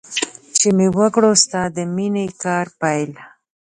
[0.57, 3.11] چې مې وکړ ستا د مینې کار پیل.